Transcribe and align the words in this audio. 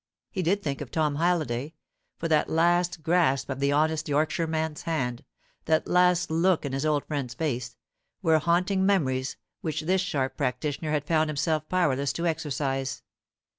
He 0.31 0.41
did 0.41 0.63
think 0.63 0.81
of 0.81 0.89
Tom 0.89 1.17
Halliday; 1.17 1.75
for 2.17 2.27
that 2.27 2.49
last 2.49 3.03
grasp 3.03 3.51
of 3.51 3.59
the 3.59 3.71
honest 3.71 4.09
Yorkshireman's 4.09 4.81
hand, 4.81 5.23
that 5.65 5.87
last 5.87 6.31
look 6.31 6.65
in 6.65 6.73
his 6.73 6.87
old 6.87 7.05
friend's 7.05 7.35
face, 7.35 7.75
were 8.23 8.39
haunting 8.39 8.83
memories 8.83 9.37
which 9.61 9.81
this 9.81 10.01
sharp 10.01 10.37
practitioner 10.37 10.89
had 10.89 11.05
found 11.05 11.29
himself 11.29 11.69
powerless 11.69 12.11
to 12.13 12.25
exorcise. 12.25 13.03